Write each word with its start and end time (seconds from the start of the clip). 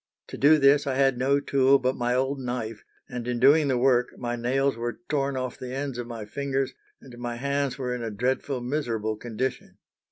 To 0.29 0.35
do 0.39 0.57
this 0.57 0.87
I 0.87 0.95
had 0.95 1.19
no 1.19 1.39
tool 1.39 1.77
but 1.77 1.95
my 1.95 2.15
old 2.15 2.39
knife, 2.39 2.83
and 3.07 3.27
in 3.27 3.39
doing 3.39 3.67
the 3.67 3.77
work 3.77 4.17
my 4.17 4.35
nails 4.35 4.75
were 4.75 5.01
torn 5.09 5.37
off 5.37 5.59
the 5.59 5.75
ends 5.75 5.99
of 5.99 6.07
my 6.07 6.25
fingers, 6.25 6.73
and 7.01 7.15
my 7.19 7.35
hands 7.35 7.77
were 7.77 7.93
in 7.93 8.01
a 8.01 8.09
dreadful, 8.09 8.61
miserable 8.61 9.15
condition. 9.15 9.77